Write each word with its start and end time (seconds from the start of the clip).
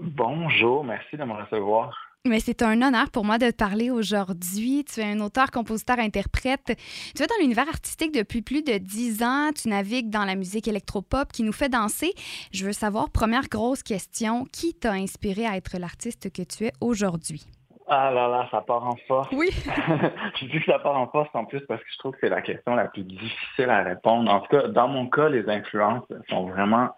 Bonjour, 0.00 0.84
merci 0.84 1.16
de 1.16 1.24
me 1.24 1.32
recevoir. 1.32 1.96
Mais 2.24 2.40
c'est 2.40 2.62
un 2.62 2.82
honneur 2.82 3.10
pour 3.10 3.24
moi 3.24 3.38
de 3.38 3.50
te 3.50 3.56
parler 3.56 3.90
aujourd'hui. 3.90 4.84
Tu 4.84 5.00
es 5.00 5.04
un 5.04 5.20
auteur, 5.20 5.50
compositeur, 5.50 5.98
interprète. 5.98 6.76
Tu 7.16 7.22
es 7.22 7.26
dans 7.26 7.34
l'univers 7.40 7.68
artistique 7.68 8.12
depuis 8.12 8.42
plus 8.42 8.62
de 8.62 8.76
dix 8.78 9.22
ans. 9.22 9.50
Tu 9.54 9.68
navigues 9.68 10.10
dans 10.10 10.24
la 10.24 10.34
musique 10.34 10.68
électropop 10.68 11.32
qui 11.32 11.42
nous 11.42 11.52
fait 11.52 11.68
danser. 11.68 12.12
Je 12.52 12.66
veux 12.66 12.72
savoir, 12.72 13.10
première 13.10 13.48
grosse 13.48 13.82
question, 13.82 14.44
qui 14.52 14.74
t'a 14.74 14.92
inspiré 14.92 15.46
à 15.46 15.56
être 15.56 15.78
l'artiste 15.78 16.32
que 16.32 16.42
tu 16.42 16.66
es 16.66 16.72
aujourd'hui? 16.80 17.46
Ah 17.86 18.10
là 18.10 18.28
là, 18.28 18.46
ça 18.50 18.60
part 18.60 18.86
en 18.86 18.96
force. 19.06 19.28
Oui. 19.32 19.48
je 20.40 20.44
dis 20.46 20.60
que 20.60 20.70
ça 20.70 20.78
part 20.80 20.98
en 20.98 21.08
force 21.08 21.30
en 21.32 21.46
plus 21.46 21.60
parce 21.60 21.80
que 21.80 21.88
je 21.90 21.98
trouve 21.98 22.12
que 22.12 22.18
c'est 22.20 22.28
la 22.28 22.42
question 22.42 22.74
la 22.74 22.88
plus 22.88 23.04
difficile 23.04 23.70
à 23.70 23.82
répondre. 23.82 24.30
En 24.30 24.40
tout 24.40 24.54
cas, 24.54 24.68
dans 24.68 24.88
mon 24.88 25.08
cas, 25.08 25.30
les 25.30 25.48
influences 25.48 26.04
sont 26.28 26.48
vraiment 26.48 26.90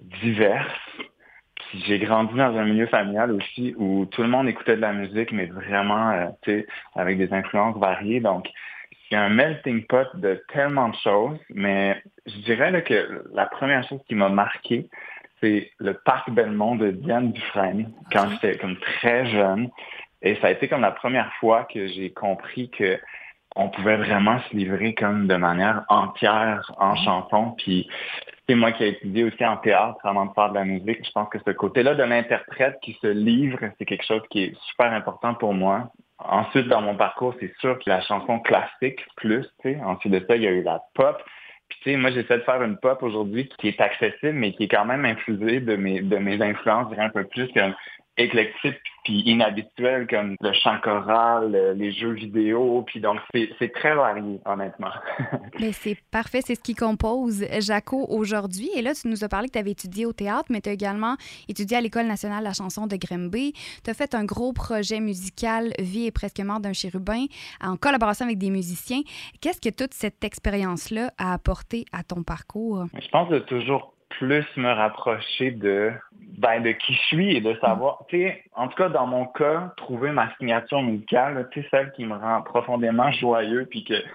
diverses 0.00 0.68
j'ai 1.86 1.98
grandi 1.98 2.34
dans 2.34 2.56
un 2.56 2.64
milieu 2.64 2.86
familial 2.86 3.32
aussi 3.32 3.74
où 3.76 4.06
tout 4.06 4.22
le 4.22 4.28
monde 4.28 4.48
écoutait 4.48 4.76
de 4.76 4.80
la 4.80 4.92
musique, 4.92 5.32
mais 5.32 5.46
vraiment, 5.46 6.10
euh, 6.10 6.26
tu 6.42 6.50
sais, 6.50 6.66
avec 6.94 7.18
des 7.18 7.32
influences 7.32 7.76
variées. 7.78 8.20
Donc, 8.20 8.48
a 9.14 9.22
un 9.22 9.28
melting 9.28 9.84
pot 9.84 10.08
de 10.14 10.42
tellement 10.52 10.88
de 10.88 10.96
choses, 10.96 11.38
mais 11.50 12.02
je 12.26 12.36
dirais 12.40 12.82
que 12.82 13.24
la 13.32 13.46
première 13.46 13.86
chose 13.88 14.00
qui 14.08 14.14
m'a 14.14 14.28
marqué, 14.28 14.88
c'est 15.40 15.70
le 15.78 15.94
parc 15.94 16.30
Belmont 16.30 16.76
de 16.76 16.90
Diane 16.90 17.32
Dufresne, 17.32 17.92
quand 18.12 18.28
j'étais 18.30 18.58
comme 18.58 18.76
très 18.76 19.26
jeune. 19.26 19.70
Et 20.22 20.36
ça 20.36 20.48
a 20.48 20.50
été 20.50 20.68
comme 20.68 20.80
la 20.80 20.90
première 20.90 21.32
fois 21.34 21.64
que 21.64 21.86
j'ai 21.86 22.10
compris 22.10 22.70
que 22.70 22.98
on 23.56 23.68
pouvait 23.68 23.96
vraiment 23.96 24.40
se 24.40 24.56
livrer 24.56 24.94
comme 24.94 25.28
de 25.28 25.36
manière 25.36 25.84
entière 25.88 26.72
en 26.78 26.96
chanson. 26.96 27.54
Puis 27.58 27.88
c'est 28.46 28.54
moi 28.54 28.72
qui 28.72 28.84
ai 28.84 28.88
étudié 28.88 29.24
aussi 29.24 29.44
en 29.44 29.56
théâtre 29.56 29.98
avant 30.04 30.26
de 30.26 30.32
faire 30.34 30.50
de 30.50 30.54
la 30.54 30.64
musique. 30.64 31.04
Je 31.04 31.10
pense 31.12 31.28
que 31.30 31.38
ce 31.44 31.50
côté-là 31.50 31.94
de 31.94 32.02
l'interprète 32.02 32.78
qui 32.82 32.96
se 33.00 33.06
livre, 33.06 33.58
c'est 33.78 33.86
quelque 33.86 34.04
chose 34.04 34.22
qui 34.30 34.44
est 34.44 34.54
super 34.68 34.92
important 34.92 35.34
pour 35.34 35.54
moi. 35.54 35.90
Ensuite, 36.18 36.68
dans 36.68 36.80
mon 36.80 36.96
parcours, 36.96 37.34
c'est 37.40 37.52
sûr 37.58 37.78
que 37.78 37.88
la 37.88 38.00
chanson 38.02 38.38
classique 38.40 39.00
plus, 39.16 39.46
tu 39.62 39.74
sais. 39.74 39.80
Ensuite 39.82 40.12
de 40.12 40.24
ça, 40.26 40.36
il 40.36 40.42
y 40.42 40.46
a 40.46 40.50
eu 40.50 40.62
la 40.62 40.80
pop. 40.94 41.20
Puis 41.68 41.78
tu 41.82 41.90
sais, 41.90 41.96
moi 41.96 42.10
j'essaie 42.10 42.38
de 42.38 42.42
faire 42.42 42.62
une 42.62 42.76
pop 42.76 43.02
aujourd'hui 43.02 43.48
qui 43.58 43.68
est 43.68 43.80
accessible, 43.80 44.34
mais 44.34 44.52
qui 44.52 44.64
est 44.64 44.68
quand 44.68 44.84
même 44.84 45.06
infusée 45.06 45.60
de 45.60 45.76
mes 45.76 46.02
de 46.02 46.16
mes 46.18 46.40
influences, 46.42 46.92
un 46.98 47.08
peu 47.08 47.24
plus 47.24 47.50
éclectique 48.16 48.80
puis 49.04 49.20
inhabituel 49.26 50.06
comme 50.06 50.36
le 50.40 50.52
chant 50.52 50.78
choral, 50.82 51.74
les 51.76 51.92
jeux 51.92 52.12
vidéo, 52.12 52.82
puis 52.86 53.00
donc 53.00 53.18
c'est 53.32 53.72
très 53.74 53.94
varié 53.94 54.40
honnêtement. 54.46 54.92
mais 55.60 55.72
c'est 55.72 55.98
parfait, 56.10 56.40
c'est 56.42 56.54
ce 56.54 56.62
qui 56.62 56.74
compose 56.74 57.44
Jaco 57.60 58.06
aujourd'hui. 58.08 58.70
Et 58.74 58.82
là, 58.82 58.94
tu 58.94 59.08
nous 59.08 59.24
as 59.24 59.28
parlé 59.28 59.48
que 59.48 59.52
tu 59.52 59.58
avais 59.58 59.72
étudié 59.72 60.06
au 60.06 60.12
théâtre, 60.12 60.46
mais 60.48 60.60
tu 60.60 60.70
as 60.70 60.72
également 60.72 61.16
étudié 61.48 61.76
à 61.76 61.80
l'École 61.80 62.06
nationale 62.06 62.40
de 62.40 62.44
la 62.44 62.54
chanson 62.54 62.86
de 62.86 62.96
Grimby. 62.96 63.52
Tu 63.84 63.90
as 63.90 63.94
fait 63.94 64.14
un 64.14 64.24
gros 64.24 64.52
projet 64.52 65.00
musical 65.00 65.72
Vie 65.78 66.06
et 66.06 66.10
presque 66.10 66.40
mort 66.40 66.60
d'un 66.60 66.72
chérubin 66.72 67.26
en 67.60 67.76
collaboration 67.76 68.24
avec 68.24 68.38
des 68.38 68.50
musiciens. 68.50 69.02
Qu'est-ce 69.40 69.60
que 69.60 69.74
toute 69.74 69.92
cette 69.92 70.24
expérience-là 70.24 71.10
a 71.18 71.34
apporté 71.34 71.84
à 71.92 72.02
ton 72.04 72.22
parcours? 72.22 72.84
Je 72.94 73.08
pense 73.08 73.28
de 73.28 73.40
toujours 73.40 73.94
plus 74.18 74.46
me 74.56 74.72
rapprocher 74.72 75.50
de 75.50 75.92
ben, 76.38 76.62
de 76.62 76.72
qui 76.72 76.94
je 76.94 77.00
suis 77.02 77.36
et 77.36 77.40
de 77.40 77.54
savoir, 77.60 78.04
tu 78.08 78.18
sais, 78.18 78.42
en 78.54 78.68
tout 78.68 78.76
cas 78.76 78.88
dans 78.88 79.06
mon 79.06 79.26
cas, 79.26 79.72
trouver 79.76 80.10
ma 80.10 80.34
signature 80.36 80.82
musicale, 80.82 81.48
tu 81.52 81.62
sais, 81.62 81.68
celle 81.70 81.92
qui 81.92 82.04
me 82.04 82.16
rend 82.16 82.42
profondément 82.42 83.10
joyeux, 83.12 83.66
puis 83.70 83.84
que, 83.84 83.94
tu 83.94 84.08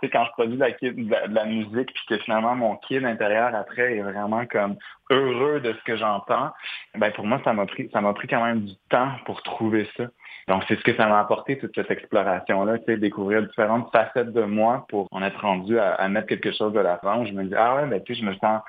sais, 0.00 0.10
quand 0.10 0.24
je 0.26 0.30
produis 0.32 0.56
de 0.56 1.34
la, 1.34 1.44
musique, 1.44 1.92
puis 1.94 2.04
que 2.08 2.18
finalement 2.18 2.54
mon 2.54 2.76
kid 2.76 3.04
intérieur 3.04 3.54
après 3.54 3.96
est 3.96 4.02
vraiment 4.02 4.44
comme 4.46 4.76
heureux 5.10 5.60
de 5.60 5.72
ce 5.72 5.84
que 5.84 5.96
j'entends, 5.96 6.50
ben 6.94 7.10
pour 7.12 7.26
moi 7.26 7.40
ça 7.44 7.52
m'a 7.52 7.66
pris, 7.66 7.88
ça 7.92 8.00
m'a 8.00 8.12
pris 8.12 8.28
quand 8.28 8.44
même 8.44 8.60
du 8.60 8.74
temps 8.90 9.10
pour 9.24 9.42
trouver 9.42 9.88
ça. 9.96 10.04
Donc, 10.48 10.64
c'est 10.66 10.74
ce 10.74 10.82
que 10.82 10.96
ça 10.96 11.06
m'a 11.06 11.20
apporté, 11.20 11.56
toute 11.56 11.72
cette 11.74 11.90
exploration-là, 11.90 12.78
tu 12.78 12.86
sais, 12.86 12.96
découvrir 12.96 13.46
différentes 13.46 13.92
facettes 13.92 14.32
de 14.32 14.42
moi 14.42 14.84
pour 14.88 15.06
en 15.12 15.22
être 15.22 15.40
rendu 15.40 15.78
à, 15.78 15.94
à 15.94 16.08
mettre 16.08 16.26
quelque 16.26 16.50
chose 16.52 16.72
de 16.72 16.80
l'avant. 16.80 17.24
Je 17.24 17.32
me 17.32 17.44
dis, 17.44 17.54
ah 17.54 17.76
ouais, 17.76 17.86
ben, 17.86 18.02
tu 18.02 18.14
sais, 18.14 18.20
je 18.20 18.26
me 18.26 18.34
sens, 18.34 18.60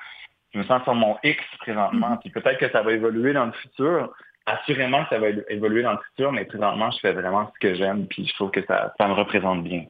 je 0.53 0.59
me 0.59 0.63
sens 0.63 0.83
sur 0.83 0.95
mon 0.95 1.17
X 1.23 1.39
présentement. 1.59 2.11
Mhm. 2.11 2.19
Puis 2.19 2.29
peut-être 2.29 2.59
que 2.59 2.69
ça 2.71 2.81
va 2.81 2.91
évoluer 2.93 3.33
dans 3.33 3.45
le 3.45 3.51
futur. 3.53 4.13
Assurément 4.45 5.03
que 5.03 5.09
ça 5.09 5.19
va 5.19 5.29
évoluer 5.49 5.83
dans 5.83 5.93
le 5.93 5.99
futur, 6.09 6.33
mais 6.33 6.43
présentement, 6.43 6.91
je 6.91 6.99
fais 6.99 7.13
vraiment 7.13 7.49
ce 7.53 7.59
que 7.59 7.75
j'aime, 7.75 8.07
puis 8.07 8.27
je 8.27 8.33
trouve 8.33 8.51
que 8.51 8.63
ça, 8.65 8.93
ça 8.99 9.07
me 9.07 9.13
représente 9.13 9.63
bien. 9.63 9.85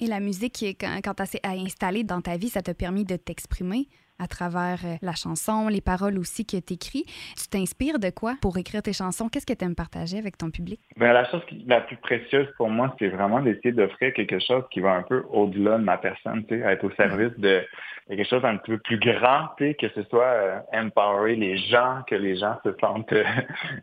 Et 0.00 0.06
la 0.06 0.20
musique, 0.20 0.64
quand, 0.80 1.00
quand 1.04 1.12
tu 1.14 1.38
as 1.42 1.50
installé 1.50 2.02
dans 2.02 2.22
ta 2.22 2.38
vie, 2.38 2.48
ça 2.48 2.62
t'a 2.62 2.72
permis 2.72 3.04
de 3.04 3.16
t'exprimer? 3.16 3.88
À 4.20 4.26
travers 4.26 4.78
euh, 4.84 4.96
la 5.02 5.14
chanson, 5.14 5.68
les 5.68 5.80
paroles 5.80 6.18
aussi 6.18 6.44
que 6.44 6.58
tu 6.58 6.74
écris. 6.74 7.04
Tu 7.36 7.48
t'inspires 7.48 7.98
de 7.98 8.10
quoi 8.10 8.34
pour 8.40 8.58
écrire 8.58 8.82
tes 8.82 8.92
chansons? 8.92 9.28
Qu'est-ce 9.28 9.46
que 9.46 9.54
tu 9.54 9.64
aimes 9.64 9.74
partager 9.74 10.18
avec 10.18 10.36
ton 10.36 10.50
public? 10.50 10.80
Bien, 10.96 11.12
la 11.12 11.24
chose 11.30 11.42
la 11.66 11.80
plus 11.80 11.96
précieuse 11.96 12.48
pour 12.56 12.68
moi, 12.68 12.94
c'est 12.98 13.08
vraiment 13.08 13.40
d'essayer 13.40 13.72
d'offrir 13.72 14.12
quelque 14.12 14.38
chose 14.38 14.64
qui 14.70 14.80
va 14.80 14.92
un 14.92 15.02
peu 15.02 15.24
au-delà 15.30 15.78
de 15.78 15.84
ma 15.84 15.96
personne, 15.96 16.44
tu 16.46 16.60
sais, 16.60 16.60
être 16.60 16.84
au 16.84 16.90
service 16.92 17.32
de 17.38 17.64
quelque 18.08 18.28
chose 18.28 18.42
d'un 18.42 18.56
peu 18.56 18.76
plus 18.78 18.98
grand, 18.98 19.48
tu 19.56 19.68
sais, 19.68 19.74
que 19.74 19.88
ce 19.94 20.02
soit 20.08 20.24
euh, 20.24 20.58
empower 20.72 21.36
les 21.36 21.56
gens, 21.56 22.02
que 22.06 22.16
les 22.16 22.36
gens 22.36 22.56
se 22.64 22.70
sentent 22.80 23.12
euh, 23.12 23.24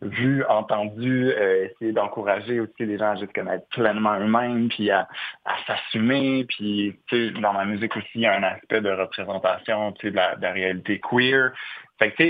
vus, 0.01 0.43
entendus, 0.49 1.29
essayer 1.29 1.93
d'encourager 1.93 2.59
aussi 2.59 2.85
les 2.85 2.97
gens 2.97 3.11
à 3.11 3.15
juste 3.15 3.33
connaître 3.33 3.65
pleinement 3.69 4.19
eux-mêmes, 4.19 4.69
puis 4.69 4.91
à, 4.91 5.07
à 5.45 5.55
s'assumer, 5.65 6.45
puis 6.45 6.99
tu 7.07 7.33
sais, 7.33 7.39
dans 7.39 7.53
ma 7.53 7.65
musique 7.65 7.95
aussi, 7.95 8.07
il 8.15 8.21
y 8.21 8.25
a 8.25 8.35
un 8.35 8.43
aspect 8.43 8.81
de 8.81 8.91
représentation, 8.91 9.93
tu 9.93 10.07
sais, 10.07 10.11
de 10.11 10.15
la 10.17 10.26
de 10.35 10.41
la 10.41 10.51
réalité 10.51 10.99
queer. 10.99 11.51
Fait 11.99 12.11
que, 12.11 12.23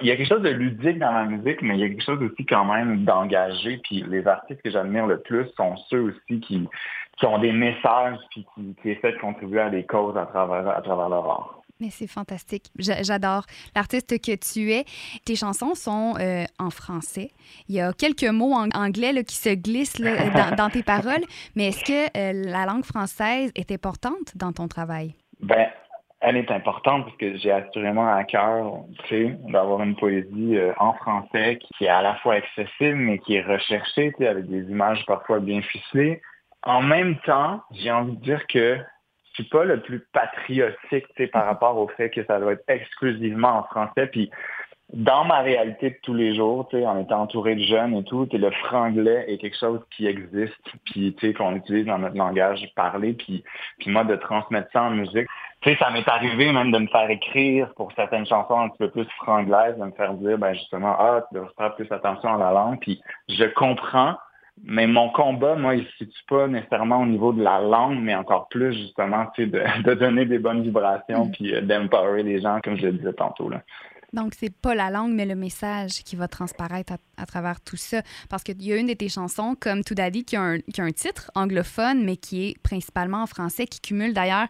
il 0.00 0.06
y 0.08 0.10
a 0.10 0.16
quelque 0.16 0.28
chose 0.28 0.42
de 0.42 0.50
ludique 0.50 0.98
dans 0.98 1.12
la 1.12 1.24
musique, 1.24 1.62
mais 1.62 1.74
il 1.76 1.80
y 1.80 1.84
a 1.84 1.88
quelque 1.88 2.04
chose 2.04 2.22
aussi 2.22 2.44
quand 2.44 2.64
même 2.64 3.04
d'engagé. 3.04 3.80
Puis 3.84 4.04
les 4.08 4.26
artistes 4.26 4.60
que 4.62 4.70
j'admire 4.70 5.06
le 5.06 5.20
plus 5.20 5.46
sont 5.56 5.76
ceux 5.88 6.00
aussi 6.00 6.40
qui, 6.40 6.68
qui 7.18 7.26
ont 7.26 7.38
des 7.38 7.52
messages 7.52 8.18
puis 8.30 8.44
qui, 8.54 8.74
qui 8.82 8.90
essaient 8.90 9.12
de 9.12 9.18
contribuer 9.18 9.60
à 9.60 9.70
des 9.70 9.84
causes 9.84 10.16
à 10.16 10.26
travers, 10.26 10.68
à 10.68 10.82
travers 10.82 11.08
leur 11.08 11.24
art. 11.30 11.62
Mais 11.82 11.90
c'est 11.90 12.06
fantastique. 12.06 12.70
J'adore 12.78 13.44
l'artiste 13.74 14.20
que 14.20 14.36
tu 14.36 14.72
es. 14.72 14.84
Tes 15.24 15.34
chansons 15.34 15.74
sont 15.74 16.14
euh, 16.18 16.44
en 16.60 16.70
français. 16.70 17.30
Il 17.68 17.74
y 17.74 17.80
a 17.80 17.92
quelques 17.92 18.30
mots 18.30 18.52
en 18.52 18.68
anglais 18.70 19.12
là, 19.12 19.24
qui 19.24 19.34
se 19.34 19.50
glissent 19.50 20.00
dans, 20.00 20.54
dans, 20.56 20.70
tes 20.70 20.84
paroles, 20.84 21.24
mais 21.56 21.68
est-ce 21.68 21.82
que 21.84 22.06
euh, 22.16 22.50
la 22.50 22.66
langue 22.66 22.84
française 22.84 23.50
est 23.56 23.72
importante 23.72 24.36
dans 24.36 24.52
ton 24.52 24.68
travail? 24.68 25.16
Ben, 25.40 25.66
elle 26.22 26.36
est 26.36 26.50
importante 26.50 27.04
parce 27.04 27.16
que 27.16 27.36
j'ai 27.36 27.50
assurément 27.50 28.14
à 28.14 28.24
cœur, 28.24 28.84
d'avoir 29.48 29.82
une 29.82 29.96
poésie 29.96 30.56
euh, 30.56 30.72
en 30.78 30.94
français 30.94 31.58
qui 31.58 31.84
est 31.84 31.88
à 31.88 32.00
la 32.00 32.14
fois 32.16 32.34
accessible, 32.34 32.96
mais 32.96 33.18
qui 33.18 33.34
est 33.34 33.42
recherchée, 33.42 34.14
avec 34.20 34.46
des 34.46 34.62
images 34.70 35.04
parfois 35.06 35.40
bien 35.40 35.60
ficelées. 35.62 36.22
En 36.62 36.80
même 36.80 37.16
temps, 37.26 37.60
j'ai 37.72 37.90
envie 37.90 38.16
de 38.16 38.22
dire 38.22 38.46
que 38.46 38.78
je 39.24 39.42
suis 39.42 39.50
pas 39.50 39.64
le 39.64 39.80
plus 39.80 40.00
patriotique, 40.12 41.06
par 41.32 41.46
rapport 41.46 41.76
au 41.76 41.88
fait 41.88 42.10
que 42.10 42.24
ça 42.24 42.38
doit 42.38 42.52
être 42.52 42.64
exclusivement 42.68 43.58
en 43.58 43.62
français. 43.64 44.06
Puis 44.06 44.30
dans 44.92 45.24
ma 45.24 45.40
réalité 45.40 45.90
de 45.90 45.96
tous 46.02 46.14
les 46.14 46.34
jours, 46.34 46.68
en 46.72 47.00
étant 47.00 47.22
entouré 47.22 47.54
de 47.54 47.62
jeunes 47.62 47.96
et 47.96 48.04
tout, 48.04 48.28
le 48.30 48.50
franglais 48.50 49.24
est 49.26 49.38
quelque 49.38 49.58
chose 49.58 49.80
qui 49.96 50.06
existe, 50.06 50.54
puis 50.84 51.16
qu'on 51.34 51.56
utilise 51.56 51.86
dans 51.86 51.98
notre 51.98 52.16
langage 52.16 52.68
parlé, 52.76 53.14
puis, 53.14 53.42
puis 53.78 53.90
moi 53.90 54.04
de 54.04 54.16
transmettre 54.16 54.70
ça 54.72 54.82
en 54.82 54.90
musique, 54.90 55.26
tu 55.62 55.70
sais, 55.70 55.76
ça 55.78 55.90
m'est 55.90 56.08
arrivé 56.08 56.52
même 56.52 56.72
de 56.72 56.78
me 56.78 56.88
faire 56.88 57.08
écrire 57.08 57.72
pour 57.74 57.92
certaines 57.92 58.26
chansons 58.26 58.58
un 58.58 58.68
petit 58.68 58.78
peu 58.78 58.90
plus 58.90 59.06
franglaises, 59.18 59.76
de 59.78 59.84
me 59.84 59.92
faire 59.92 60.14
dire, 60.14 60.36
ben 60.36 60.54
justement, 60.54 60.96
ah, 60.98 61.24
tu 61.28 61.38
dois 61.38 61.48
faire 61.56 61.74
plus 61.76 61.90
attention 61.90 62.34
à 62.34 62.38
la 62.38 62.52
langue. 62.52 62.80
Puis 62.80 63.00
je 63.28 63.44
comprends, 63.54 64.16
mais 64.64 64.86
mon 64.86 65.10
combat, 65.10 65.54
moi, 65.54 65.76
il 65.76 65.82
ne 65.82 65.86
se 65.86 65.96
situe 65.98 66.24
pas 66.28 66.48
nécessairement 66.48 67.02
au 67.02 67.06
niveau 67.06 67.32
de 67.32 67.42
la 67.42 67.60
langue, 67.60 67.98
mais 68.00 68.14
encore 68.14 68.48
plus 68.48 68.72
justement, 68.72 69.26
tu 69.34 69.44
sais, 69.44 69.50
de, 69.50 69.62
de 69.84 69.94
donner 69.94 70.26
des 70.26 70.38
bonnes 70.38 70.62
vibrations, 70.62 71.26
mm. 71.26 71.32
puis 71.32 71.54
euh, 71.54 71.60
d'empower 71.60 72.22
les 72.22 72.40
gens, 72.40 72.60
comme 72.62 72.76
je 72.76 72.86
le 72.86 72.92
disais 72.92 73.12
tantôt. 73.12 73.48
Là. 73.48 73.62
Donc, 74.12 74.34
c'est 74.36 74.54
pas 74.54 74.74
la 74.74 74.90
langue, 74.90 75.12
mais 75.12 75.24
le 75.24 75.34
message 75.34 76.02
qui 76.04 76.16
va 76.16 76.28
transparaître 76.28 76.92
à, 77.16 77.24
travers 77.24 77.60
tout 77.62 77.78
ça. 77.78 78.02
Parce 78.28 78.42
qu'il 78.42 78.62
y 78.62 78.72
a 78.72 78.76
une 78.76 78.88
de 78.88 78.92
tes 78.92 79.08
chansons, 79.08 79.56
comme 79.58 79.82
Tout 79.84 79.94
Daddy, 79.94 80.24
qui 80.24 80.36
a, 80.36 80.42
un, 80.42 80.58
qui 80.58 80.82
a 80.82 80.84
un 80.84 80.92
titre 80.92 81.30
anglophone, 81.34 82.04
mais 82.04 82.16
qui 82.16 82.48
est 82.48 82.62
principalement 82.62 83.22
en 83.22 83.26
français, 83.26 83.66
qui 83.66 83.80
cumule 83.80 84.12
d'ailleurs 84.12 84.48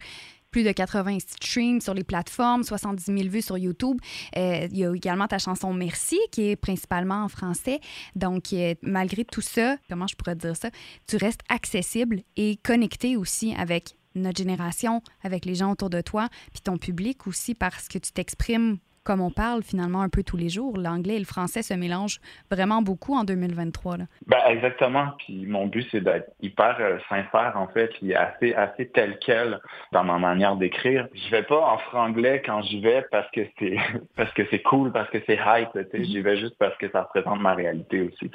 plus 0.53 0.63
de 0.63 0.71
80 0.71 1.19
streams 1.27 1.81
sur 1.81 1.95
les 1.95 2.05
plateformes, 2.05 2.63
70 2.63 3.05
000 3.05 3.29
vues 3.29 3.43
sur 3.43 3.59
YouTube. 3.59 3.99
Euh, 4.37 4.69
il 4.71 4.79
y 4.79 4.85
a 4.85 4.95
également 4.95 5.27
ta 5.27 5.39
chanson 5.39 5.73
Merci, 5.73 6.21
qui 6.31 6.51
est 6.51 6.57
principalement 6.57 7.25
en 7.25 7.29
français. 7.29 7.81
Donc, 8.15 8.53
euh, 8.53 8.75
malgré 8.83 9.25
tout 9.25 9.41
ça, 9.41 9.77
comment 9.89 10.07
je 10.07 10.15
pourrais 10.15 10.37
dire 10.37 10.55
ça, 10.55 10.71
tu 11.09 11.17
restes 11.17 11.41
accessible 11.49 12.23
et 12.37 12.59
connecté 12.63 13.17
aussi 13.17 13.55
avec 13.55 13.97
notre 14.15 14.37
génération, 14.37 15.03
avec 15.23 15.47
les 15.47 15.55
gens 15.55 15.73
autour 15.73 15.89
de 15.89 16.03
toi, 16.03 16.29
puis 16.53 16.61
ton 16.61 16.77
public 16.77 17.27
aussi, 17.27 17.55
parce 17.55 17.89
que 17.89 17.99
tu 17.99 18.13
t'exprimes 18.13 18.79
comme 19.05 19.21
on 19.21 19.31
parle 19.31 19.63
finalement 19.63 20.03
un 20.03 20.09
peu 20.09 20.23
tous 20.23 20.37
les 20.37 20.49
jours. 20.49 20.77
L'anglais 20.77 21.17
et 21.17 21.19
le 21.19 21.25
français 21.25 21.63
se 21.63 21.75
mélangent 21.75 22.21
vraiment 22.51 22.83
beaucoup 22.83 23.15
en 23.15 23.25
2023. 23.25 23.97
Là. 23.97 24.05
Ben, 24.27 24.39
exactement. 24.49 25.09
Puis 25.19 25.47
mon 25.47 25.67
but, 25.67 25.87
c'est 25.91 26.03
d'être 26.03 26.31
hyper 26.41 26.77
euh, 26.81 26.99
sincère, 27.09 27.53
en 27.57 27.69
fait, 27.69 27.89
puis 27.89 28.15
assez, 28.15 28.55
assez 28.55 28.89
tel 28.89 29.19
quel 29.21 29.61
dans 29.93 30.05
ma 30.05 30.19
manière 30.19 30.57
d'écrire. 30.57 31.09
Je 31.15 31.31
vais 31.31 31.43
pas 31.43 31.61
en 31.61 31.79
franglais 31.79 32.43
quand 32.45 32.63
j'y 32.63 32.81
vais 32.81 33.05
parce 33.11 33.31
que 33.31 33.41
c'est 33.59 33.77
parce 34.17 34.33
que 34.33 34.43
c'est 34.51 34.63
cool, 34.63 34.93
parce 34.93 35.11
que 35.11 35.19
c'est 35.27 35.39
hype. 35.45 35.75
Mm-hmm. 35.75 36.05
J'y 36.05 36.21
vais 36.21 36.37
juste 36.37 36.57
parce 36.59 36.77
que 36.79 36.91
ça 36.91 37.03
représente 37.03 37.41
ma 37.41 37.55
réalité 37.55 38.03
aussi. 38.03 38.31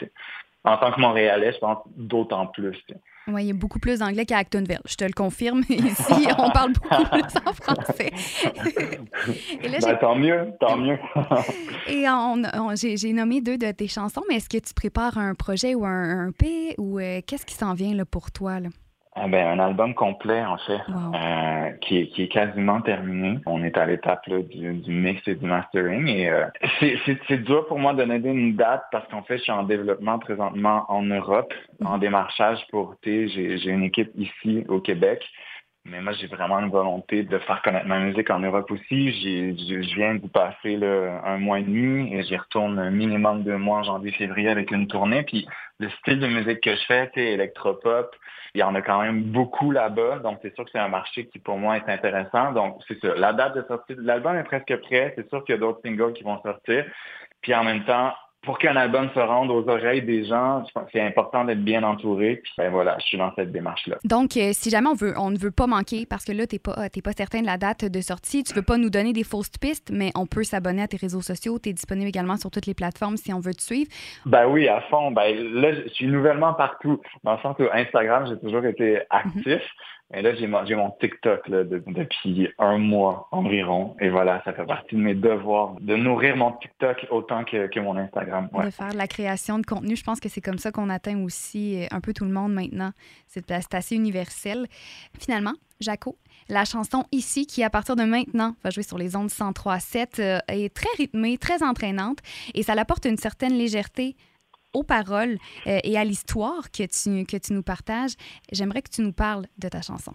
En 0.67 0.77
tant 0.77 0.91
que 0.91 0.99
Montréalais, 0.99 1.53
je 1.53 1.59
pense 1.59 1.77
d'autant 1.95 2.47
plus. 2.47 2.77
Oui, 3.27 3.43
il 3.43 3.47
y 3.47 3.51
a 3.51 3.53
beaucoup 3.53 3.79
plus 3.79 3.99
d'anglais 3.99 4.25
qu'à 4.25 4.37
Actonville, 4.37 4.81
je 4.85 4.95
te 4.95 5.05
le 5.05 5.13
confirme. 5.13 5.61
Ici, 5.69 6.27
on 6.37 6.49
parle 6.51 6.73
beaucoup 6.73 7.03
plus 7.11 7.23
en 7.45 7.53
français. 7.53 8.11
Et 9.63 9.69
là, 9.69 9.77
ben, 9.81 9.97
tant 9.97 10.15
mieux, 10.15 10.49
tant 10.59 10.75
mieux. 10.77 10.97
Et 11.87 12.05
on, 12.09 12.41
j'ai 12.75 13.13
nommé 13.13 13.39
deux 13.41 13.57
de 13.57 13.71
tes 13.71 13.87
chansons, 13.87 14.23
mais 14.27 14.35
est-ce 14.35 14.49
que 14.49 14.57
tu 14.57 14.73
prépares 14.73 15.17
un 15.17 15.35
projet 15.35 15.73
ou 15.73 15.85
un, 15.85 16.27
un 16.27 16.31
P 16.31 16.75
ou 16.77 16.99
euh, 16.99 17.21
qu'est-ce 17.25 17.45
qui 17.45 17.55
s'en 17.55 17.73
vient 17.73 17.93
là, 17.93 18.03
pour 18.05 18.31
toi? 18.31 18.59
Là? 18.59 18.69
Ah 19.19 19.27
ben, 19.27 19.47
un 19.47 19.59
album 19.59 19.95
complet, 19.95 20.45
en 20.45 20.57
fait, 20.57 20.79
euh, 20.89 21.71
qui, 21.81 21.99
est, 21.99 22.07
qui 22.07 22.23
est 22.23 22.27
quasiment 22.27 22.81
terminé. 22.81 23.39
On 23.47 23.63
est 23.63 23.75
à 23.77 23.85
l'étape 23.85 24.29
du, 24.29 24.73
du, 24.73 24.91
mix 24.91 25.27
et 25.27 25.35
du 25.35 25.45
mastering. 25.45 26.07
Et 26.07 26.29
euh, 26.29 26.45
c'est 27.27 27.43
dur 27.43 27.65
pour 27.67 27.79
moi 27.79 27.93
de 27.93 28.03
donner 28.03 28.29
une 28.29 28.55
date 28.55 28.83
parce 28.91 29.07
qu'en 29.07 29.23
fait, 29.23 29.37
je 29.37 29.43
suis 29.43 29.51
en 29.51 29.63
développement 29.63 30.19
présentement 30.19 30.85
en 30.89 31.01
Europe, 31.01 31.51
en 31.83 31.95
mhm. 31.95 31.99
démarchage 31.99 32.59
pour 32.69 32.95
J'ai 33.03 33.69
une 33.69 33.83
équipe 33.83 34.11
ici 34.15 34.65
au 34.67 34.79
Québec. 34.79 35.23
Mais 35.89 36.01
moi, 36.01 36.12
j'ai 36.13 36.28
vraiment 36.28 36.60
une 36.60 36.69
volonté 36.69 37.24
de 37.24 37.38
faire 37.39 37.62
connaître 37.62 37.88
ma 37.88 38.00
musique 38.00 38.30
en 38.30 38.39
Europe 38.39 38.69
aussi. 38.72 39.12
Je 39.12 39.95
viens 39.95 40.16
de 40.16 40.28
passer 40.28 40.75
là, 40.75 41.22
un 41.25 41.38
mois 41.38 41.60
et 41.60 41.63
demi 41.63 42.13
et 42.13 42.24
j'y 42.24 42.36
retourne 42.36 42.78
un 42.78 42.92
minimum 42.92 43.44
deux 43.44 43.57
mois 43.57 43.80
en 43.80 43.84
janvier-février 43.84 44.50
avec 44.50 44.72
une 44.72 44.88
tournée. 44.88 45.24
Puis 45.24 45.48
le 45.80 45.89
style 45.89 46.19
de 46.19 46.28
musique 46.28 46.62
que 46.62 46.75
je 46.75 46.86
fais, 46.86 47.10
c'est 47.13 47.25
électropop, 47.25 48.16
il 48.54 48.60
y 48.60 48.63
en 48.63 48.75
a 48.75 48.81
quand 48.81 49.01
même 49.01 49.24
beaucoup 49.24 49.72
là-bas, 49.72 50.19
donc 50.19 50.39
c'est 50.42 50.54
sûr 50.56 50.66
que 50.66 50.72
c'est 50.72 50.80
un 50.80 50.88
marché 50.88 51.28
qui 51.28 51.39
pour 51.39 51.57
moi 51.57 51.78
est 51.78 51.88
intéressant. 51.89 52.51
Donc 52.51 52.81
c'est 52.88 53.00
ça. 53.00 53.13
La 53.16 53.31
date 53.31 53.56
de 53.56 53.63
sortie 53.68 53.95
de 53.95 54.01
l'album 54.01 54.36
est 54.36 54.44
presque 54.44 54.75
prêt. 54.81 55.13
C'est 55.16 55.30
sûr 55.30 55.44
qu'il 55.45 55.56
y 55.56 55.57
a 55.57 55.62
d'autres 55.62 55.81
singles 55.86 56.13
qui 56.13 56.24
vont 56.24 56.42
sortir. 56.42 56.86
Puis 57.42 57.54
en 57.56 57.63
même 57.63 57.86
temps, 57.86 58.13
pour 58.44 58.60
qu'un 58.60 58.75
album 58.75 59.10
se 59.13 59.19
rende 59.19 59.51
aux 59.51 59.68
oreilles 59.68 60.04
des 60.04 60.25
gens, 60.25 60.63
je 60.66 60.72
pense 60.72 60.86
que 60.86 60.92
c'est 60.94 61.01
important 61.01 61.44
d'être 61.44 61.63
bien 61.63 61.84
entouré. 61.84 62.38
Puis 62.44 62.54
ben 62.57 62.72
voilà, 62.72 62.98
je 63.00 63.06
suis 63.06 63.18
dans 63.18 63.34
cette 63.36 63.51
démarche-là. 63.51 63.98
Donc, 64.06 64.38
euh, 64.38 64.51
si 64.54 64.69
jamais 64.69 64.88
on 64.88 64.94
veut, 64.94 65.13
on 65.18 65.31
ne 65.31 65.38
veut 65.38 65.51
pas 65.51 65.68
manquer, 65.68 66.06
parce 66.06 66.24
que 66.24 66.31
là, 66.31 66.48
tu 66.48 66.56
n'es 66.56 66.60
pas, 66.60 66.89
pas 66.89 67.12
certain 67.12 67.42
de 67.42 67.45
la 67.45 67.57
date 67.57 67.86
de 67.86 68.01
sortie, 68.01 68.44
tu 68.44 68.54
veux 68.54 68.62
pas 68.62 68.78
nous 68.78 68.89
donner 68.89 69.12
des 69.12 69.24
fausses 69.24 69.50
pistes, 69.50 69.92
mais 69.92 70.12
on 70.16 70.25
peut 70.25 70.44
s'abonner 70.44 70.84
à 70.84 70.88
tes 70.88 70.98
réseaux 70.98 71.22
sociaux. 71.22 71.60
Tu 71.60 71.69
es 71.69 71.74
disponible 71.74 72.07
également 72.07 72.38
sur 72.38 72.51
toutes 72.51 72.68
les 72.68 72.74
plateformes 72.74 73.18
si 73.18 73.34
on 73.34 73.39
veut 73.39 73.54
te 73.54 73.62
suivre. 73.62 73.89
Ben 74.25 74.48
oui, 74.48 74.68
à 74.68 74.81
fond. 74.89 75.12
Ben 75.12 75.36
là, 75.54 75.74
je 75.74 75.89
suis 75.89 76.07
nouvellement 76.07 76.54
partout. 76.54 77.01
Dans 77.24 77.34
le 77.34 77.39
sens 77.39 77.56
où 77.60 77.66
Instagram, 77.74 78.28
j'ai 78.30 78.39
toujours 78.39 78.66
été 78.66 79.01
actif. 79.10 79.62
Et 80.13 80.21
là, 80.21 80.33
j'ai 80.36 80.48
mon, 80.48 80.92
TikTok 81.01 81.50
là, 81.50 81.63
depuis 81.65 82.48
un 82.59 82.77
mois 82.77 83.27
environ. 83.31 83.95
Et 84.00 84.07
voilà, 84.09 84.42
ça 84.45 84.54
fait 84.54 84.65
partie 84.65 84.95
de 84.95 85.01
mes 85.01 85.15
devoirs 85.15 85.75
de 85.81 85.98
nourrir 85.98 86.38
mon 86.38 86.54
TikTok 86.54 87.07
autant 87.12 87.44
que, 87.44 87.68
que 87.68 87.80
mon 87.81 87.98
Instagram. 87.98 88.48
De 88.63 88.69
faire 88.69 88.94
de 88.94 88.98
la 88.98 89.07
création 89.07 89.59
de 89.59 89.65
contenu. 89.65 89.98
Je 89.98 90.04
pense 90.04 90.21
que 90.21 90.30
c'est 90.30 90.39
comme 90.39 90.59
ça 90.59 90.71
qu'on 90.71 90.89
atteint 90.89 91.21
aussi 91.24 91.83
euh, 91.83 91.88
un 91.92 92.00
peu 92.00 92.13
tout 92.13 92.24
le 92.24 92.31
monde 92.31 92.54
maintenant. 92.54 92.92
C'est 93.27 93.51
assez 93.51 93.95
universel. 93.95 94.68
Finalement, 95.19 95.54
Jaco, 95.81 96.18
la 96.48 96.63
chanson 96.63 97.03
Ici, 97.12 97.45
qui 97.45 97.63
à 97.63 97.69
partir 97.69 97.98
de 97.98 98.03
maintenant 98.03 98.56
va 98.63 98.69
jouer 98.69 98.83
sur 98.83 98.98
les 98.98 99.15
ondes 99.18 99.30
103.7, 99.30 100.21
euh, 100.21 100.39
est 100.48 100.74
très 100.74 100.89
rythmée, 100.98 101.38
très 101.38 101.63
entraînante 101.63 102.19
et 102.53 102.63
ça 102.63 102.74
apporte 102.74 103.06
une 103.06 103.18
certaine 103.18 103.53
légèreté 103.53 104.15
aux 104.73 104.83
paroles 104.83 105.37
euh, 105.67 105.79
et 105.83 105.97
à 105.97 106.03
l'histoire 106.03 106.71
que 106.71 106.83
tu, 106.83 107.25
que 107.25 107.37
tu 107.37 107.53
nous 107.53 107.63
partages. 107.63 108.13
J'aimerais 108.51 108.81
que 108.81 108.89
tu 108.89 109.01
nous 109.01 109.13
parles 109.13 109.45
de 109.57 109.69
ta 109.69 109.81
chanson. 109.81 110.13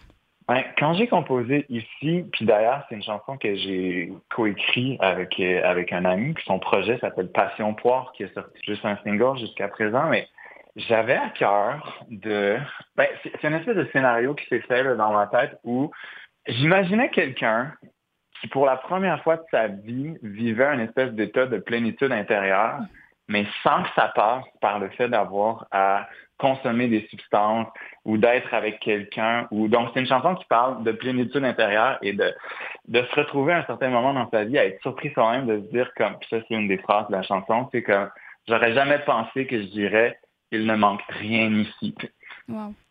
Ben, 0.48 0.64
quand 0.78 0.94
j'ai 0.94 1.06
composé 1.06 1.66
ici, 1.68 2.24
puis 2.32 2.44
d'ailleurs, 2.44 2.84
c'est 2.88 2.96
une 2.96 3.02
chanson 3.02 3.36
que 3.38 3.54
j'ai 3.54 4.12
coécrit 4.34 4.96
avec, 5.00 5.38
euh, 5.38 5.62
avec 5.64 5.92
un 5.92 6.04
ami, 6.04 6.34
puis 6.34 6.44
son 6.46 6.58
projet 6.58 6.98
s'appelle 6.98 7.30
Passion 7.30 7.74
Poire, 7.74 8.12
qui 8.12 8.24
est 8.24 8.34
sorti 8.34 8.60
juste 8.66 8.84
un 8.84 8.98
single 9.04 9.38
jusqu'à 9.38 9.68
présent, 9.68 10.08
mais 10.08 10.28
j'avais 10.76 11.14
à 11.14 11.28
cœur 11.30 12.04
de... 12.10 12.58
Ben, 12.96 13.06
c'est 13.22 13.46
une 13.46 13.54
espèce 13.54 13.76
de 13.76 13.88
scénario 13.92 14.34
qui 14.34 14.46
s'est 14.46 14.62
fait 14.62 14.96
dans 14.96 15.12
ma 15.12 15.26
tête 15.28 15.58
où 15.64 15.90
j'imaginais 16.46 17.10
quelqu'un 17.10 17.72
qui, 18.40 18.48
pour 18.48 18.66
la 18.66 18.76
première 18.76 19.22
fois 19.22 19.36
de 19.36 19.44
sa 19.50 19.68
vie, 19.68 20.14
vivait 20.22 20.66
un 20.66 20.80
espèce 20.80 21.12
d'état 21.12 21.46
de 21.46 21.58
plénitude 21.58 22.10
intérieure, 22.10 22.80
mais 23.28 23.46
sans 23.62 23.82
que 23.82 23.88
ça 23.94 24.08
passe 24.14 24.44
par 24.60 24.78
le 24.78 24.88
fait 24.90 25.08
d'avoir 25.08 25.66
à 25.70 26.08
consommer 26.38 26.88
des 26.88 27.06
substances 27.08 27.68
ou 28.04 28.18
d'être 28.18 28.52
avec 28.52 28.80
quelqu'un. 28.80 29.46
Ou 29.52 29.68
donc 29.68 29.90
c'est 29.94 30.00
une 30.00 30.06
chanson 30.06 30.34
qui 30.34 30.44
parle 30.46 30.82
de 30.82 30.90
plénitude 30.90 31.44
intérieure 31.44 31.98
et 32.02 32.12
de 32.12 32.34
de 32.88 33.02
se 33.02 33.14
retrouver 33.14 33.52
à 33.52 33.58
un 33.58 33.64
certain 33.64 33.90
moment 33.90 34.12
dans 34.12 34.28
sa 34.30 34.44
vie 34.44 34.58
à 34.58 34.66
être 34.66 34.82
surpris 34.82 35.12
soi-même 35.12 35.46
de 35.46 35.64
se 35.64 35.70
dire 35.70 35.90
comme 35.96 36.16
ça 36.28 36.38
c'est 36.48 36.54
une 36.54 36.66
des 36.66 36.78
phrases 36.78 37.06
de 37.06 37.12
la 37.12 37.22
chanson, 37.22 37.68
c'est 37.70 37.82
que 37.82 38.08
j'aurais 38.48 38.72
jamais 38.74 38.98
pensé 39.00 39.46
que 39.46 39.60
je 39.60 39.66
dirais 39.68 40.18
il 40.50 40.66
ne 40.66 40.74
manque 40.74 41.02
rien 41.08 41.50
ici. 41.50 41.94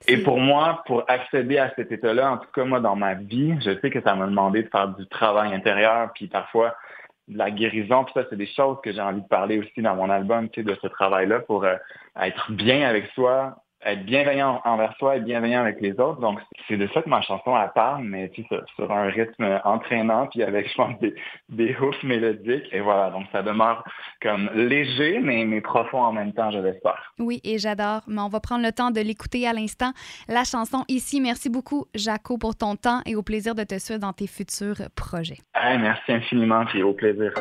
et 0.07 0.17
pour 0.23 0.39
moi, 0.39 0.81
pour 0.87 1.03
accéder 1.07 1.57
à 1.57 1.71
cet 1.75 1.91
état-là, 1.91 2.31
en 2.31 2.37
tout 2.37 2.49
cas 2.53 2.63
moi 2.63 2.79
dans 2.79 2.95
ma 2.95 3.13
vie, 3.13 3.53
je 3.63 3.77
sais 3.79 3.89
que 3.89 4.01
ça 4.01 4.15
m'a 4.15 4.25
demandé 4.25 4.63
de 4.63 4.69
faire 4.69 4.87
du 4.87 5.05
travail 5.07 5.53
intérieur, 5.53 6.11
puis 6.15 6.27
parfois 6.27 6.75
de 7.31 7.37
la 7.37 7.49
guérison. 7.49 8.03
Puis 8.03 8.13
ça, 8.13 8.23
c'est 8.29 8.35
des 8.35 8.47
choses 8.47 8.77
que 8.83 8.91
j'ai 8.91 9.01
envie 9.01 9.21
de 9.21 9.27
parler 9.27 9.57
aussi 9.57 9.81
dans 9.81 9.95
mon 9.95 10.09
album, 10.09 10.49
tu 10.49 10.61
sais, 10.61 10.67
de 10.67 10.77
ce 10.81 10.87
travail-là 10.87 11.39
pour 11.39 11.63
euh, 11.63 11.75
être 12.21 12.51
bien 12.51 12.87
avec 12.87 13.07
soi, 13.13 13.55
être 13.83 14.05
bienveillant 14.05 14.61
envers 14.65 14.95
soi 14.97 15.17
et 15.17 15.19
bienveillant 15.19 15.61
avec 15.61 15.81
les 15.81 15.91
autres. 15.93 16.19
Donc, 16.19 16.39
c'est 16.67 16.77
de 16.77 16.87
ça 16.93 17.01
que 17.01 17.09
ma 17.09 17.21
chanson, 17.21 17.57
elle 17.57 17.71
parle, 17.73 18.03
mais 18.03 18.29
tu 18.29 18.43
sais, 18.43 18.59
sur 18.75 18.91
un 18.91 19.05
rythme 19.09 19.59
entraînant, 19.63 20.27
puis 20.27 20.43
avec, 20.43 20.69
je 20.69 20.75
pense, 20.75 20.99
des, 20.99 21.15
des 21.49 21.75
hooks 21.79 22.03
mélodiques. 22.03 22.67
Et 22.71 22.79
voilà, 22.79 23.09
donc 23.09 23.25
ça 23.31 23.41
demeure 23.41 23.83
comme 24.21 24.49
léger, 24.53 25.19
mais, 25.19 25.45
mais 25.45 25.61
profond 25.61 26.01
en 26.01 26.13
même 26.13 26.33
temps, 26.33 26.51
je 26.51 26.59
l'espère. 26.59 27.13
Oui, 27.19 27.41
et 27.43 27.57
j'adore. 27.57 28.01
Mais 28.07 28.21
on 28.21 28.29
va 28.29 28.39
prendre 28.39 28.63
le 28.63 28.71
temps 28.71 28.91
de 28.91 29.01
l'écouter 29.01 29.47
à 29.47 29.53
l'instant. 29.53 29.91
La 30.27 30.43
chanson 30.43 30.83
ici. 30.87 31.21
Merci 31.21 31.49
beaucoup, 31.49 31.85
Jaco, 31.95 32.37
pour 32.37 32.55
ton 32.55 32.75
temps 32.75 33.01
et 33.05 33.15
au 33.15 33.23
plaisir 33.23 33.55
de 33.55 33.63
te 33.63 33.77
suivre 33.79 33.99
dans 33.99 34.13
tes 34.13 34.27
futurs 34.27 34.81
projets. 34.95 35.37
merci 35.55 36.11
infiniment, 36.11 36.65
puis 36.65 36.83
au 36.83 36.93
plaisir. 36.93 37.33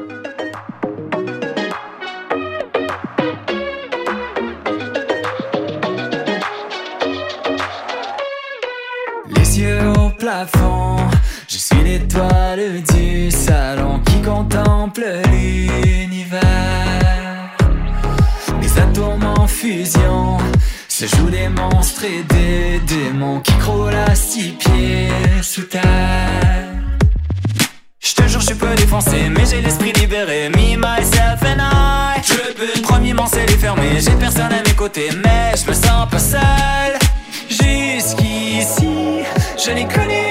Je 11.48 11.58
suis 11.58 11.82
l'étoile 11.82 12.82
du 12.94 13.32
salon 13.32 13.98
qui 14.06 14.22
contemple 14.22 15.04
l'univers. 15.28 16.40
Les 18.62 18.78
atomes 18.78 19.24
en 19.36 19.48
fusion 19.48 20.38
se 20.88 21.06
jouent 21.06 21.30
des 21.30 21.48
monstres 21.48 22.04
et 22.04 22.22
des 22.22 22.78
démons 22.86 23.40
qui 23.40 23.52
croulent 23.54 23.92
à 24.06 24.14
six 24.14 24.52
pieds 24.52 25.08
sous 25.42 25.62
terre. 25.62 25.82
Je 27.98 28.14
te 28.14 28.28
jure, 28.28 28.40
je 28.40 28.46
suis 28.46 28.54
peu 28.54 28.72
défoncé, 28.76 29.28
mais 29.30 29.44
j'ai 29.50 29.60
l'esprit 29.62 29.92
libéré. 29.94 30.48
Me, 30.50 30.76
myself 30.76 31.42
and 31.42 31.60
I. 31.60 32.22
Je 32.22 32.80
premier 32.82 33.14
c'est 33.26 33.46
les 33.46 33.56
fermé. 33.56 33.98
J'ai 33.98 34.12
personne 34.12 34.52
à 34.52 34.62
mes 34.64 34.76
côtés, 34.76 35.10
mais 35.24 35.54
je 35.56 35.68
me 35.68 35.74
sens 35.74 36.08
pas 36.08 36.18
seul. 36.20 36.99
Jenny 39.70 39.86
Cunningham. 39.86 40.29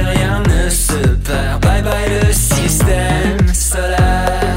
rien 0.00 0.42
ne 0.42 0.70
se 0.70 1.06
perd. 1.26 1.60
Bye 1.62 1.82
bye 1.82 2.08
le 2.08 2.32
système 2.32 3.52
solaire. 3.52 4.56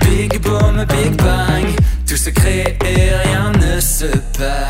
Big 0.00 0.40
boom, 0.40 0.84
big 0.88 1.16
bang, 1.16 1.66
tout 2.06 2.16
se 2.16 2.30
crée 2.30 2.76
et 2.84 3.10
rien 3.24 3.52
ne 3.52 3.80
se 3.80 4.06
perd. 4.36 4.69